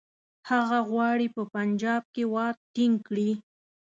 هغه 0.49 0.79
غواړي 0.89 1.27
په 1.35 1.41
پنجاب 1.53 2.03
کې 2.13 2.23
واک 2.33 2.57
ټینګ 2.73 2.95
کړي. 3.07 3.31